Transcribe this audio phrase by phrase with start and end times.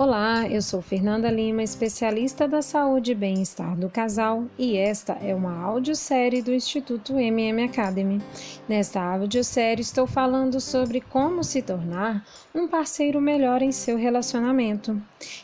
[0.00, 5.34] Olá, eu sou Fernanda Lima, especialista da saúde e bem-estar do casal, e esta é
[5.34, 8.22] uma audiosérie do Instituto MM Academy.
[8.68, 12.24] Nesta audiosérie estou falando sobre como se tornar
[12.54, 15.02] um parceiro melhor em seu relacionamento.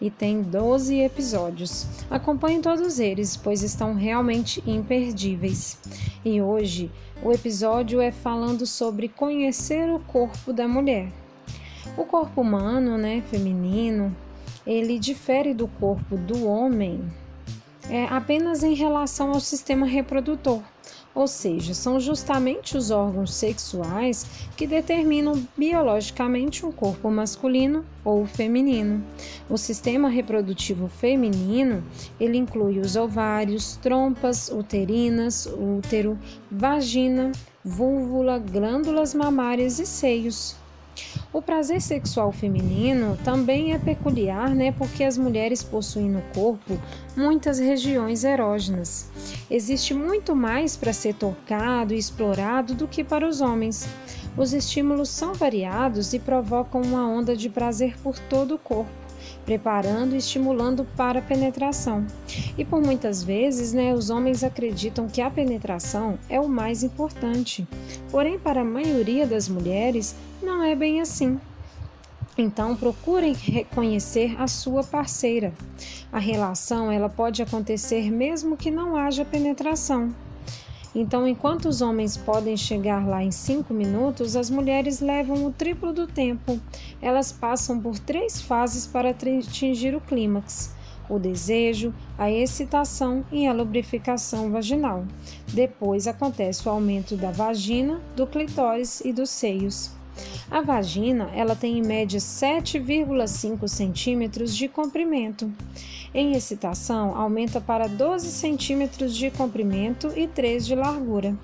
[0.00, 1.84] E tem 12 episódios.
[2.08, 5.76] Acompanhe todos eles, pois estão realmente imperdíveis.
[6.24, 6.88] E hoje
[7.20, 11.08] o episódio é falando sobre conhecer o corpo da mulher.
[11.96, 14.14] O corpo humano, né, feminino,
[14.66, 17.00] ele difere do corpo do homem
[17.88, 20.60] é, apenas em relação ao sistema reprodutor,
[21.14, 24.26] ou seja, são justamente os órgãos sexuais
[24.56, 29.02] que determinam biologicamente um corpo masculino ou feminino.
[29.48, 31.82] O sistema reprodutivo feminino,
[32.20, 36.18] ele inclui os ovários, trompas uterinas, útero,
[36.50, 37.32] vagina,
[37.64, 40.56] vulva, glândulas mamárias e seios.
[41.32, 46.78] O prazer sexual feminino também é peculiar, né, porque as mulheres possuem no corpo
[47.16, 49.10] muitas regiões erógenas.
[49.50, 53.86] Existe muito mais para ser tocado e explorado do que para os homens.
[54.36, 59.05] Os estímulos são variados e provocam uma onda de prazer por todo o corpo
[59.46, 62.04] preparando e estimulando para a penetração.
[62.58, 67.66] E por muitas vezes, né, os homens acreditam que a penetração é o mais importante.
[68.10, 71.40] Porém, para a maioria das mulheres, não é bem assim.
[72.36, 75.54] Então, procurem reconhecer a sua parceira.
[76.12, 80.12] A relação ela pode acontecer mesmo que não haja penetração.
[80.98, 85.92] Então, enquanto os homens podem chegar lá em cinco minutos, as mulheres levam o triplo
[85.92, 86.58] do tempo.
[87.02, 90.74] Elas passam por três fases para atingir o clímax:
[91.06, 95.04] o desejo, a excitação e a lubrificação vaginal.
[95.52, 99.90] Depois acontece o aumento da vagina, do clitóris e dos seios.
[100.50, 105.52] A vagina ela tem em média 7,5 centímetros de comprimento.
[106.14, 111.36] Em excitação, aumenta para 12 centímetros de comprimento e 3 de largura.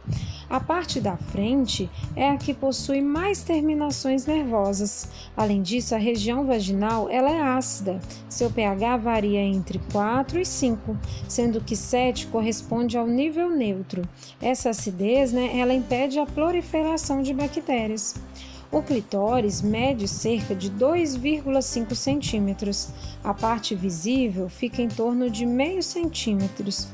[0.53, 5.09] A parte da frente é a que possui mais terminações nervosas.
[5.34, 7.99] Além disso, a região vaginal ela é ácida.
[8.28, 10.94] Seu pH varia entre 4 e 5,
[11.27, 14.03] sendo que 7 corresponde ao nível neutro.
[14.43, 18.15] Essa acidez, né, ela impede a proliferação de bactérias.
[18.72, 22.88] O clitóris mede cerca de 2,5 centímetros.
[23.22, 26.88] A parte visível fica em torno de meio centímetros.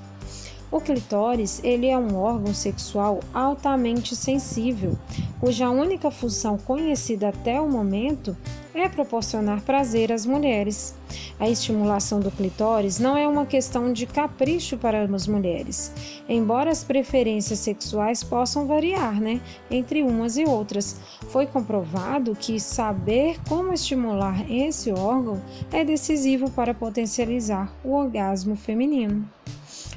[0.70, 4.98] O clitóris ele é um órgão sexual altamente sensível,
[5.40, 8.36] cuja única função conhecida até o momento
[8.74, 10.94] é proporcionar prazer às mulheres.
[11.40, 15.90] A estimulação do clitóris não é uma questão de capricho para as mulheres,
[16.28, 19.40] embora as preferências sexuais possam variar, né,
[19.70, 21.00] entre umas e outras.
[21.28, 25.42] Foi comprovado que saber como estimular esse órgão
[25.72, 29.26] é decisivo para potencializar o orgasmo feminino.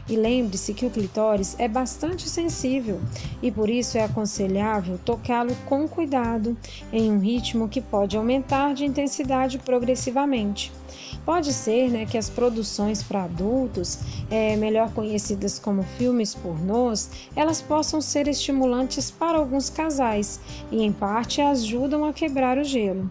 [0.09, 2.99] E lembre-se que o clitóris é bastante sensível
[3.41, 6.57] e por isso é aconselhável tocá-lo com cuidado,
[6.91, 10.71] em um ritmo que pode aumentar de intensidade progressivamente.
[11.25, 13.99] Pode ser né, que as produções para adultos,
[14.29, 20.39] é, melhor conhecidas como filmes pornôs, elas possam ser estimulantes para alguns casais
[20.71, 23.09] e, em parte, ajudam a quebrar o gelo.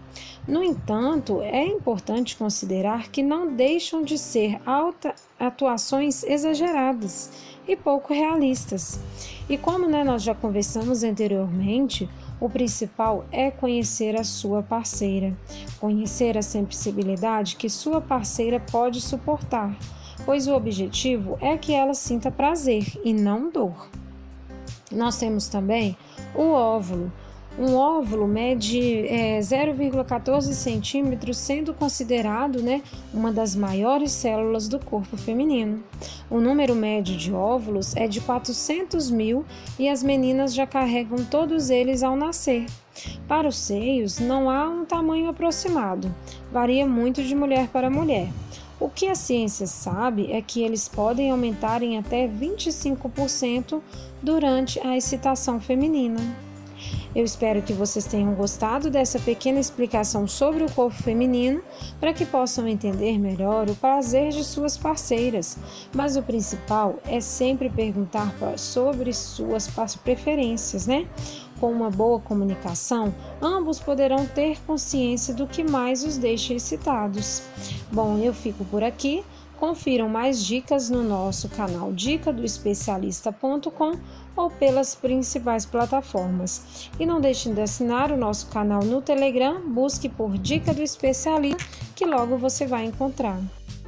[0.49, 7.31] No entanto, é importante considerar que não deixam de ser alta, atuações exageradas
[7.69, 8.99] e pouco realistas.
[9.49, 12.09] E como né, nós já conversamos anteriormente,
[12.41, 15.37] o principal é conhecer a sua parceira,
[15.79, 19.77] conhecer a sensibilidade que sua parceira pode suportar,
[20.25, 23.89] pois o objetivo é que ela sinta prazer e não dor.
[24.91, 25.97] Nós temos também
[26.35, 27.13] o óvulo,
[27.59, 32.83] um óvulo mede é, 0,14 centímetros, sendo considerado né,
[33.13, 35.83] uma das maiores células do corpo feminino.
[36.31, 39.45] O número médio de óvulos é de 400 mil
[39.79, 42.67] e as meninas já carregam todos eles ao nascer.
[43.27, 46.15] Para os seios, não há um tamanho aproximado,
[46.53, 48.29] varia muito de mulher para mulher.
[48.79, 53.83] O que a ciência sabe é que eles podem aumentar em até 25%
[54.23, 56.21] durante a excitação feminina.
[57.15, 61.63] Eu espero que vocês tenham gostado dessa pequena explicação sobre o corpo feminino
[61.99, 65.57] para que possam entender melhor o prazer de suas parceiras.
[65.95, 69.69] Mas o principal é sempre perguntar sobre suas
[70.05, 71.07] preferências, né?
[71.59, 77.43] Com uma boa comunicação, ambos poderão ter consciência do que mais os deixa excitados.
[77.93, 79.23] Bom, eu fico por aqui.
[79.61, 83.93] Confiram mais dicas no nosso canal dica do especialista.com
[84.35, 86.89] ou pelas principais plataformas.
[86.99, 91.63] E não deixem de assinar o nosso canal no Telegram, busque por Dica do Especialista,
[91.95, 93.39] que logo você vai encontrar.